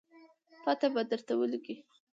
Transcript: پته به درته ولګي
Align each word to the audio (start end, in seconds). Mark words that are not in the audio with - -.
پته 0.63 0.87
به 0.93 1.01
درته 1.09 1.33
ولګي 1.39 1.75